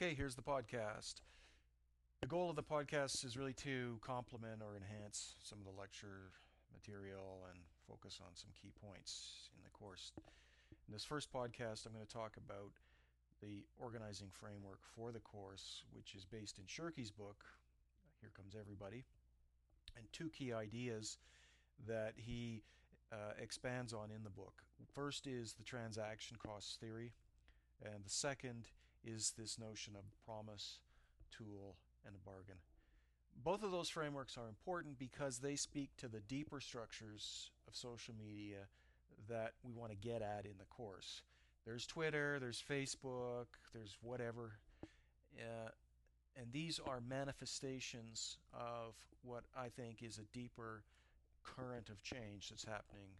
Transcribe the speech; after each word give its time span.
Okay, 0.00 0.14
here's 0.14 0.36
the 0.36 0.42
podcast. 0.42 1.22
The 2.20 2.28
goal 2.28 2.48
of 2.48 2.54
the 2.54 2.62
podcast 2.62 3.24
is 3.24 3.36
really 3.36 3.54
to 3.54 3.98
complement 4.00 4.62
or 4.62 4.76
enhance 4.76 5.34
some 5.42 5.58
of 5.58 5.64
the 5.64 5.76
lecture 5.76 6.30
material 6.72 7.48
and 7.50 7.58
focus 7.88 8.20
on 8.22 8.28
some 8.34 8.50
key 8.54 8.70
points 8.80 9.50
in 9.56 9.64
the 9.64 9.70
course. 9.70 10.12
In 10.86 10.92
this 10.92 11.04
first 11.04 11.32
podcast, 11.32 11.84
I'm 11.84 11.92
going 11.94 12.06
to 12.06 12.12
talk 12.12 12.36
about 12.36 12.70
the 13.42 13.64
organizing 13.76 14.28
framework 14.30 14.78
for 14.94 15.10
the 15.10 15.18
course, 15.18 15.82
which 15.92 16.14
is 16.14 16.24
based 16.24 16.60
in 16.60 16.64
Shirky's 16.66 17.10
book, 17.10 17.44
Here 18.20 18.30
Comes 18.36 18.54
Everybody, 18.54 19.02
and 19.96 20.06
two 20.12 20.28
key 20.28 20.52
ideas 20.52 21.18
that 21.88 22.12
he 22.14 22.62
uh, 23.12 23.32
expands 23.42 23.92
on 23.92 24.12
in 24.14 24.22
the 24.22 24.30
book. 24.30 24.62
First 24.94 25.26
is 25.26 25.54
the 25.54 25.64
transaction 25.64 26.36
costs 26.36 26.76
theory, 26.76 27.14
and 27.84 28.04
the 28.04 28.10
second 28.10 28.68
is 29.04 29.32
this 29.38 29.58
notion 29.58 29.94
of 29.96 30.02
promise, 30.24 30.78
tool, 31.30 31.76
and 32.06 32.14
a 32.14 32.18
bargain. 32.18 32.56
Both 33.44 33.62
of 33.62 33.70
those 33.70 33.88
frameworks 33.88 34.36
are 34.36 34.48
important 34.48 34.98
because 34.98 35.38
they 35.38 35.56
speak 35.56 35.90
to 35.98 36.08
the 36.08 36.20
deeper 36.20 36.60
structures 36.60 37.50
of 37.68 37.76
social 37.76 38.14
media 38.18 38.66
that 39.28 39.52
we 39.62 39.72
want 39.72 39.90
to 39.90 39.96
get 39.96 40.22
at 40.22 40.44
in 40.44 40.58
the 40.58 40.64
course. 40.70 41.22
There's 41.64 41.86
Twitter, 41.86 42.38
there's 42.40 42.62
Facebook, 42.62 43.46
there's 43.72 43.96
whatever. 44.00 44.52
Uh, 45.36 45.70
and 46.40 46.52
these 46.52 46.80
are 46.86 47.00
manifestations 47.08 48.38
of 48.52 48.94
what 49.22 49.44
I 49.56 49.68
think 49.68 50.02
is 50.02 50.18
a 50.18 50.36
deeper 50.36 50.82
current 51.44 51.90
of 51.90 52.02
change 52.02 52.48
that's 52.50 52.64
happening 52.64 53.10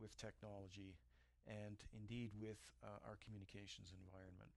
with 0.00 0.16
technology 0.16 0.96
and 1.46 1.76
indeed 1.98 2.30
with 2.40 2.58
uh, 2.82 3.08
our 3.08 3.18
communications 3.24 3.92
environment. 4.06 4.50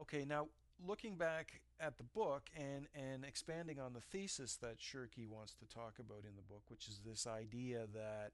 Okay, 0.00 0.24
now 0.24 0.46
looking 0.86 1.16
back 1.16 1.60
at 1.80 1.96
the 1.96 2.04
book 2.04 2.50
and, 2.56 2.86
and 2.94 3.24
expanding 3.24 3.80
on 3.80 3.92
the 3.92 4.00
thesis 4.00 4.56
that 4.56 4.78
Shirky 4.78 5.26
wants 5.26 5.54
to 5.54 5.66
talk 5.66 5.94
about 5.98 6.22
in 6.24 6.36
the 6.36 6.42
book, 6.42 6.62
which 6.68 6.88
is 6.88 7.00
this 7.04 7.26
idea 7.26 7.86
that 7.94 8.32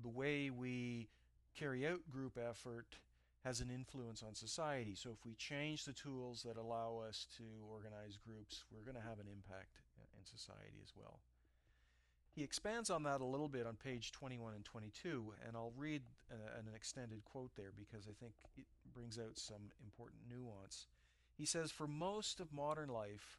the 0.00 0.08
way 0.08 0.50
we 0.50 1.08
carry 1.56 1.86
out 1.86 2.00
group 2.10 2.38
effort 2.38 2.96
has 3.44 3.60
an 3.60 3.70
influence 3.70 4.22
on 4.22 4.34
society. 4.34 4.94
So 4.94 5.10
if 5.10 5.24
we 5.24 5.34
change 5.34 5.84
the 5.84 5.92
tools 5.92 6.44
that 6.46 6.56
allow 6.56 7.02
us 7.06 7.26
to 7.38 7.44
organize 7.70 8.18
groups, 8.26 8.64
we're 8.70 8.84
going 8.84 9.02
to 9.02 9.08
have 9.08 9.18
an 9.18 9.28
impact 9.32 9.80
in 10.18 10.24
society 10.24 10.80
as 10.82 10.92
well. 10.96 11.20
He 12.34 12.44
expands 12.44 12.90
on 12.90 13.02
that 13.04 13.20
a 13.20 13.24
little 13.24 13.48
bit 13.48 13.66
on 13.66 13.74
page 13.74 14.12
21 14.12 14.54
and 14.54 14.64
22, 14.64 15.34
and 15.46 15.56
I'll 15.56 15.72
read 15.76 16.02
uh, 16.30 16.58
an 16.58 16.66
extended 16.74 17.24
quote 17.24 17.50
there 17.56 17.72
because 17.76 18.06
I 18.06 18.12
think 18.20 18.34
it 18.56 18.64
brings 18.94 19.18
out 19.18 19.38
some 19.38 19.70
important 19.84 20.22
nuance. 20.28 20.86
He 21.36 21.46
says, 21.46 21.70
For 21.70 21.86
most 21.86 22.40
of 22.40 22.52
modern 22.52 22.88
life, 22.88 23.38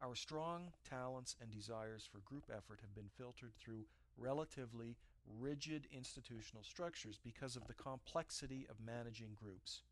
our 0.00 0.14
strong 0.14 0.72
talents 0.88 1.36
and 1.40 1.50
desires 1.50 2.08
for 2.10 2.18
group 2.18 2.44
effort 2.50 2.80
have 2.80 2.94
been 2.94 3.10
filtered 3.16 3.52
through 3.58 3.86
relatively 4.16 4.96
rigid 5.40 5.86
institutional 5.92 6.64
structures 6.64 7.18
because 7.22 7.56
of 7.56 7.66
the 7.66 7.74
complexity 7.74 8.66
of 8.68 8.76
managing 8.84 9.36
groups. 9.40 9.82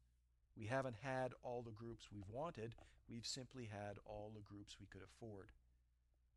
We 0.57 0.67
haven't 0.67 0.97
had 1.03 1.33
all 1.43 1.63
the 1.63 1.71
groups 1.71 2.09
we've 2.13 2.29
wanted, 2.29 2.75
we've 3.09 3.27
simply 3.27 3.69
had 3.71 3.99
all 4.05 4.33
the 4.35 4.43
groups 4.43 4.77
we 4.81 4.87
could 4.87 5.03
afford. 5.03 5.51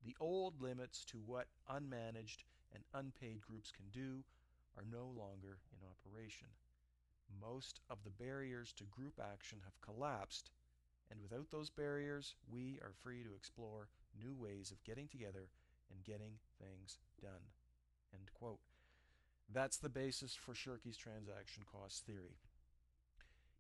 The 0.06 0.16
old 0.20 0.62
limits 0.62 1.04
to 1.06 1.18
what 1.26 1.48
unmanaged 1.70 2.44
and 2.74 2.84
unpaid 2.94 3.42
groups 3.42 3.72
can 3.72 3.86
do 3.92 4.24
are 4.78 4.86
no 4.92 5.06
longer 5.06 5.60
in 5.72 5.80
operation. 5.88 6.48
Most 7.42 7.80
of 7.90 8.04
the 8.04 8.10
barriers 8.10 8.74
to 8.74 8.84
group 8.84 9.20
action 9.22 9.60
have 9.64 9.82
collapsed, 9.82 10.52
and 11.10 11.22
without 11.22 11.52
those 11.52 11.70
barriers, 11.70 12.36
we 12.52 12.80
are 12.82 12.94
free 13.02 13.24
to 13.24 13.36
explore 13.36 13.90
new 14.20 14.34
ways 14.34 14.72
of 14.72 14.84
getting 14.84 15.08
together 15.08 15.50
and 15.92 16.04
getting 16.04 16.34
things 16.60 16.98
done. 17.22 17.52
End 18.14 18.30
quote. 18.34 18.60
That's 19.52 19.78
the 19.78 19.90
basis 19.90 20.34
for 20.34 20.54
Shirky's 20.54 20.98
transaction 20.98 21.64
cost 21.72 22.06
theory. 22.06 22.38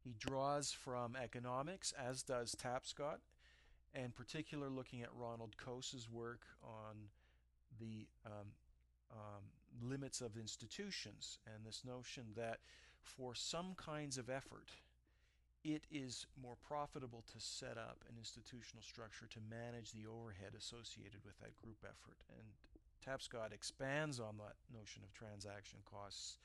He 0.03 0.16
draws 0.18 0.72
from 0.72 1.16
economics, 1.16 1.94
as 1.94 2.24
does 2.24 2.56
Tapscott, 2.56 3.20
and 3.94 4.16
particular 4.16 4.70
looking 4.70 5.02
at 5.02 5.14
Ronald 5.16 5.56
Coase's 5.58 6.09
work 6.09 6.42
on 6.64 7.09
the 7.80 8.08
um, 8.26 8.47
um, 9.12 9.44
limits 9.81 10.22
of 10.22 10.38
institutions 10.38 11.40
and 11.46 11.66
this 11.66 11.84
notion 11.86 12.26
that 12.36 12.59
for 13.03 13.36
some 13.36 13.75
kinds 13.75 14.18
of 14.18 14.30
effort, 14.30 14.72
it 15.64 15.86
is 15.91 16.25
more 16.41 16.58
profitable 16.62 17.24
to 17.31 17.40
set 17.40 17.78
up 17.78 18.03
an 18.09 18.16
institutional 18.18 18.84
structure 18.84 19.28
to 19.30 19.40
manage 19.50 19.91
the 19.91 20.06
overhead 20.08 20.53
associated 20.58 21.24
with 21.25 21.40
that 21.40 21.56
group 21.56 21.78
effort. 21.84 22.18
And 22.38 22.47
Tapscott 23.06 23.53
expands 23.53 24.19
on 24.19 24.38
that 24.38 24.56
notion 24.78 25.03
of 25.03 25.14
transaction 25.14 25.80
costs 25.90 26.38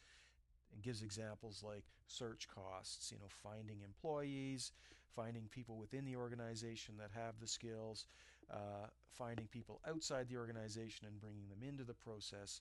and 0.72 0.82
gives 0.82 1.02
examples 1.02 1.64
like 1.66 1.84
search 2.06 2.46
costs, 2.48 3.10
you 3.10 3.18
know, 3.18 3.30
finding 3.42 3.80
employees, 3.82 4.72
finding 5.14 5.48
people 5.50 5.76
within 5.76 6.04
the 6.04 6.16
organization 6.16 6.94
that 6.98 7.10
have 7.14 7.40
the 7.40 7.46
skills, 7.48 8.06
uh, 8.52 8.86
finding 9.12 9.46
people 9.46 9.80
outside 9.88 10.28
the 10.28 10.36
organization 10.36 11.06
and 11.06 11.20
bringing 11.20 11.48
them 11.48 11.66
into 11.66 11.84
the 11.84 11.94
process, 11.94 12.60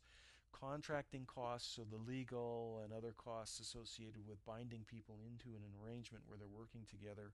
contracting 0.59 1.25
costs, 1.25 1.75
so 1.75 1.83
the 1.83 2.09
legal 2.09 2.81
and 2.83 2.93
other 2.93 3.13
costs 3.17 3.59
associated 3.59 4.27
with 4.27 4.45
binding 4.45 4.83
people 4.87 5.19
into 5.25 5.55
an 5.55 5.63
arrangement 5.81 6.23
where 6.27 6.37
they're 6.37 6.47
working 6.47 6.85
together, 6.89 7.31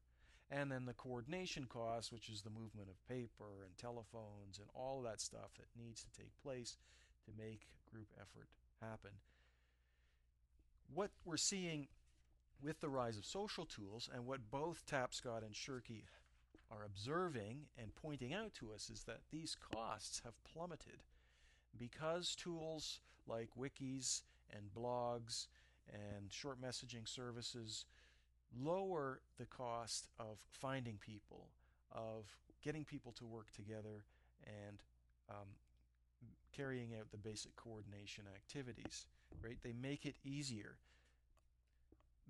and 0.51 0.71
then 0.71 0.85
the 0.85 0.93
coordination 0.93 1.65
costs, 1.65 2.11
which 2.11 2.29
is 2.29 2.41
the 2.41 2.49
movement 2.49 2.89
of 2.89 3.07
paper 3.07 3.63
and 3.65 3.77
telephones 3.77 4.59
and 4.59 4.67
all 4.73 4.99
of 4.99 5.05
that 5.05 5.21
stuff 5.21 5.51
that 5.57 5.81
needs 5.81 6.03
to 6.03 6.11
take 6.11 6.31
place 6.43 6.77
to 7.25 7.31
make 7.37 7.67
group 7.91 8.07
effort 8.19 8.47
happen. 8.81 9.11
What 10.93 11.11
we're 11.25 11.37
seeing 11.37 11.87
with 12.61 12.81
the 12.81 12.89
rise 12.89 13.17
of 13.17 13.25
social 13.25 13.65
tools 13.65 14.09
and 14.13 14.25
what 14.25 14.51
both 14.51 14.85
Tapscott 14.85 15.43
and 15.43 15.53
Shirky 15.53 16.03
are 16.71 16.85
observing 16.85 17.67
and 17.77 17.95
pointing 17.95 18.33
out 18.33 18.53
to 18.55 18.71
us 18.73 18.89
is 18.89 19.03
that 19.03 19.21
these 19.31 19.55
costs 19.55 20.21
have 20.23 20.43
plummeted. 20.43 21.03
Because 21.77 22.35
tools 22.35 22.99
like 23.27 23.49
wikis 23.59 24.21
and 24.51 24.63
blogs 24.75 25.47
and 25.91 26.31
short 26.31 26.61
messaging 26.61 27.07
services 27.07 27.85
lower 28.59 29.21
the 29.37 29.45
cost 29.45 30.07
of 30.19 30.37
finding 30.51 30.97
people, 30.97 31.47
of 31.91 32.25
getting 32.63 32.85
people 32.85 33.11
to 33.13 33.25
work 33.25 33.51
together 33.51 34.05
and 34.45 34.77
um, 35.29 35.47
carrying 36.55 36.93
out 36.99 37.11
the 37.11 37.17
basic 37.17 37.55
coordination 37.55 38.25
activities. 38.33 39.07
Right? 39.43 39.57
They 39.63 39.73
make 39.73 40.05
it 40.05 40.15
easier. 40.23 40.77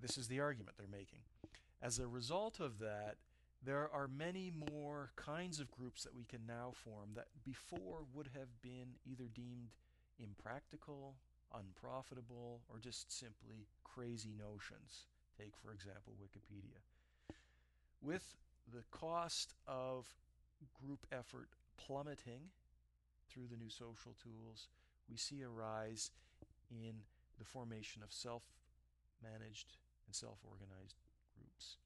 This 0.01 0.17
is 0.17 0.27
the 0.27 0.39
argument 0.39 0.77
they're 0.77 0.87
making. 0.89 1.19
As 1.81 1.99
a 1.99 2.07
result 2.07 2.59
of 2.59 2.79
that, 2.79 3.17
there 3.65 3.89
are 3.93 4.07
many 4.07 4.51
more 4.73 5.11
kinds 5.15 5.59
of 5.59 5.71
groups 5.71 6.03
that 6.03 6.15
we 6.15 6.25
can 6.25 6.41
now 6.47 6.71
form 6.73 7.11
that 7.15 7.27
before 7.45 7.99
would 8.13 8.29
have 8.33 8.61
been 8.61 8.95
either 9.05 9.29
deemed 9.33 9.69
impractical, 10.23 11.15
unprofitable, 11.53 12.61
or 12.69 12.79
just 12.79 13.11
simply 13.11 13.67
crazy 13.83 14.33
notions. 14.37 15.07
Take, 15.37 15.53
for 15.55 15.71
example, 15.71 16.13
Wikipedia. 16.21 16.81
With 18.01 18.35
the 18.71 18.83
cost 18.91 19.53
of 19.67 20.07
group 20.73 21.05
effort 21.11 21.49
plummeting 21.77 22.49
through 23.29 23.47
the 23.49 23.57
new 23.57 23.69
social 23.69 24.15
tools, 24.21 24.67
we 25.09 25.17
see 25.17 25.41
a 25.41 25.49
rise 25.49 26.11
in 26.71 26.93
the 27.37 27.45
formation 27.45 28.03
of 28.03 28.11
self 28.11 28.43
managed 29.21 29.77
and 30.05 30.15
self 30.15 30.37
organized 30.43 30.95
groups. 31.35 31.77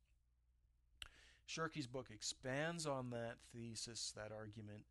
Shirky's 1.45 1.87
book 1.87 2.07
expands 2.13 2.85
on 2.85 3.09
that 3.11 3.37
thesis, 3.53 4.13
that 4.15 4.31
argument, 4.37 4.83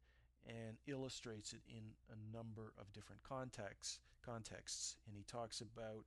and 0.46 0.76
illustrates 0.86 1.52
it 1.52 1.60
in 1.68 1.82
a 2.10 2.36
number 2.36 2.72
of 2.78 2.92
different 2.92 3.22
contexts. 3.22 4.00
contexts. 4.24 4.96
And 5.06 5.16
he 5.16 5.24
talks 5.24 5.60
about 5.60 6.04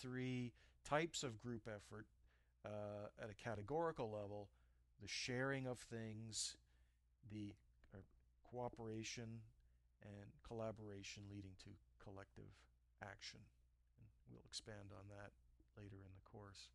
three 0.00 0.52
types 0.84 1.22
of 1.22 1.40
group 1.40 1.68
effort 1.68 2.06
uh, 2.64 3.08
at 3.22 3.30
a 3.30 3.34
categorical 3.34 4.10
level 4.10 4.48
the 5.02 5.08
sharing 5.08 5.66
of 5.66 5.78
things, 5.78 6.56
the 7.30 7.52
uh, 7.92 7.98
cooperation 8.48 9.40
and 10.02 10.28
collaboration 10.46 11.24
leading 11.28 11.52
to 11.58 11.70
collective 12.02 12.48
action. 13.02 13.40
And 13.98 14.08
we'll 14.30 14.44
expand 14.46 14.92
on 14.92 15.04
that 15.08 15.32
later 15.76 15.96
in 15.96 16.12
the 16.14 16.24
course. 16.30 16.70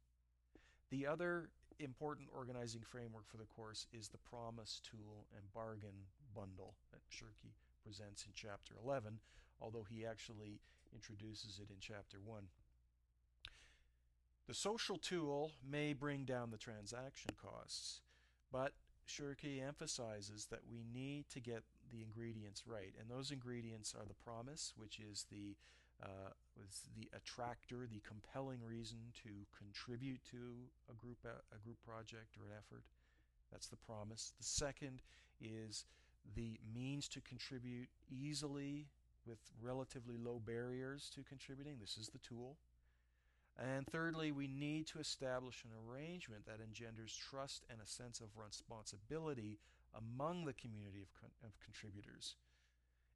The 0.91 1.05
other 1.05 1.49
important 1.79 2.29
organizing 2.35 2.81
framework 2.81 3.27
for 3.27 3.37
the 3.37 3.45
course 3.45 3.85
is 3.93 4.09
the 4.09 4.17
promise 4.17 4.81
tool 4.83 5.27
and 5.35 5.53
bargain 5.53 6.07
bundle 6.35 6.73
that 6.91 7.01
Shirky 7.09 7.53
presents 7.83 8.25
in 8.25 8.31
chapter 8.33 8.75
11, 8.83 9.19
although 9.61 9.85
he 9.89 10.05
actually 10.05 10.59
introduces 10.93 11.59
it 11.59 11.69
in 11.69 11.77
chapter 11.79 12.17
1. 12.23 12.43
The 14.47 14.53
social 14.53 14.97
tool 14.97 15.51
may 15.67 15.93
bring 15.93 16.25
down 16.25 16.49
the 16.49 16.57
transaction 16.57 17.31
costs, 17.39 18.01
but 18.51 18.73
Shirky 19.07 19.65
emphasizes 19.65 20.47
that 20.47 20.61
we 20.69 20.83
need 20.91 21.29
to 21.29 21.39
get 21.39 21.63
the 21.91 22.01
ingredients 22.01 22.63
right, 22.65 22.93
and 22.99 23.09
those 23.09 23.31
ingredients 23.31 23.95
are 23.97 24.05
the 24.05 24.15
promise, 24.15 24.73
which 24.75 24.99
is 24.99 25.25
the 25.31 25.55
uh, 26.03 26.31
was 26.57 26.81
the 26.95 27.09
attractor, 27.15 27.87
the 27.91 28.01
compelling 28.07 28.59
reason 28.63 28.97
to 29.23 29.29
contribute 29.57 30.23
to 30.31 30.69
a 30.89 30.95
group 30.95 31.17
a, 31.25 31.39
a 31.55 31.59
group 31.63 31.77
project 31.85 32.37
or 32.37 32.45
an 32.45 32.57
effort. 32.57 32.83
That's 33.51 33.67
the 33.67 33.77
promise. 33.77 34.33
The 34.37 34.45
second 34.45 35.01
is 35.41 35.85
the 36.35 36.59
means 36.73 37.07
to 37.09 37.21
contribute 37.21 37.89
easily 38.09 38.87
with 39.25 39.39
relatively 39.61 40.17
low 40.17 40.41
barriers 40.45 41.09
to 41.15 41.23
contributing. 41.23 41.77
This 41.79 41.97
is 41.97 42.09
the 42.09 42.19
tool. 42.19 42.57
And 43.57 43.85
thirdly, 43.87 44.31
we 44.31 44.47
need 44.47 44.87
to 44.87 44.99
establish 44.99 45.65
an 45.65 45.71
arrangement 45.75 46.45
that 46.45 46.63
engenders 46.63 47.13
trust 47.13 47.65
and 47.69 47.79
a 47.81 47.87
sense 47.87 48.21
of 48.21 48.27
responsibility 48.37 49.59
among 49.93 50.45
the 50.45 50.53
community 50.53 51.01
of, 51.01 51.11
con- 51.19 51.35
of 51.43 51.59
contributors, 51.59 52.35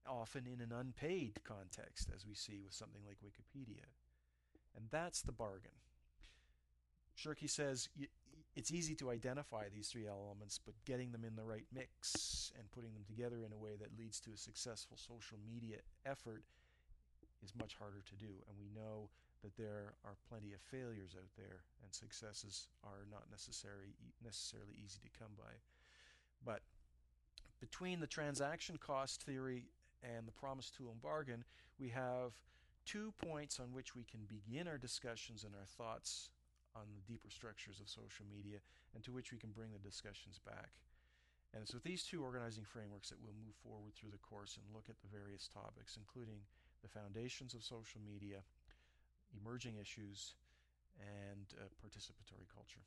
often 0.07 0.47
in 0.47 0.61
an 0.61 0.71
unpaid 0.71 1.39
context, 1.43 2.09
as 2.15 2.25
we 2.27 2.33
see 2.33 2.59
with 2.63 2.73
something 2.73 3.01
like 3.05 3.17
Wikipedia. 3.23 3.85
And 4.75 4.85
that's 4.89 5.21
the 5.21 5.31
bargain. 5.31 5.77
Shirky 7.17 7.49
says 7.49 7.89
it's 8.55 8.71
easy 8.71 8.95
to 8.95 9.11
identify 9.11 9.65
these 9.69 9.87
three 9.87 10.07
elements, 10.07 10.59
but 10.63 10.75
getting 10.85 11.11
them 11.11 11.23
in 11.23 11.35
the 11.35 11.43
right 11.43 11.65
mix 11.73 12.51
and 12.57 12.71
putting 12.71 12.93
them 12.93 13.03
together 13.05 13.45
in 13.45 13.53
a 13.53 13.57
way 13.57 13.75
that 13.79 13.97
leads 13.97 14.19
to 14.21 14.31
a 14.31 14.37
successful 14.37 14.97
social 14.97 15.37
media 15.45 15.77
effort 16.05 16.43
is 17.43 17.53
much 17.55 17.75
harder 17.75 18.03
to 18.05 18.15
do. 18.15 18.31
And 18.47 18.57
we 18.59 18.69
know 18.73 19.09
that 19.43 19.57
there 19.57 19.95
are 20.05 20.15
plenty 20.29 20.53
of 20.53 20.61
failures 20.61 21.15
out 21.17 21.29
there, 21.37 21.65
and 21.83 21.93
successes 21.93 22.67
are 22.83 23.05
not 23.11 23.29
necessary, 23.29 23.95
necessarily 24.23 24.73
easy 24.83 24.99
to 25.03 25.19
come 25.19 25.31
by. 25.37 25.51
But 26.45 26.61
between 27.59 27.99
the 27.99 28.07
transaction 28.07 28.77
cost 28.77 29.23
theory 29.23 29.65
and 30.03 30.27
the 30.27 30.31
promise 30.31 30.69
tool 30.69 30.91
and 30.91 31.01
bargain, 31.01 31.43
we 31.79 31.89
have 31.89 32.33
two 32.85 33.13
points 33.23 33.59
on 33.59 33.73
which 33.73 33.95
we 33.95 34.03
can 34.03 34.27
begin 34.27 34.67
our 34.67 34.77
discussions 34.77 35.43
and 35.43 35.53
our 35.55 35.65
thoughts 35.65 36.29
on 36.75 36.83
the 36.95 37.01
deeper 37.11 37.29
structures 37.29 37.79
of 37.79 37.87
social 37.87 38.25
media 38.29 38.59
and 38.93 39.03
to 39.03 39.11
which 39.11 39.31
we 39.31 39.37
can 39.37 39.51
bring 39.51 39.71
the 39.71 39.79
discussions 39.79 40.39
back. 40.45 40.71
And 41.53 41.61
it's 41.61 41.73
with 41.73 41.83
these 41.83 42.03
two 42.03 42.23
organizing 42.23 42.65
frameworks 42.65 43.09
that 43.09 43.21
we'll 43.21 43.37
move 43.45 43.55
forward 43.61 43.93
through 43.93 44.09
the 44.09 44.17
course 44.17 44.57
and 44.57 44.65
look 44.73 44.89
at 44.89 44.99
the 45.01 45.07
various 45.15 45.47
topics, 45.47 45.97
including 45.97 46.41
the 46.81 46.89
foundations 46.89 47.53
of 47.53 47.63
social 47.63 48.01
media, 48.01 48.41
emerging 49.37 49.75
issues, 49.79 50.33
and 50.99 51.45
uh, 51.61 51.69
participatory 51.77 52.49
culture. 52.49 52.81